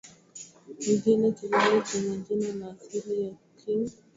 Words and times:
Ni 0.81 0.93
kile 1.01 1.27
kizazi 1.31 1.81
chenye 1.87 2.17
jina 2.17 2.55
la 2.65 2.71
asili 2.81 3.23
ya 3.23 3.31
Qing 3.59 3.91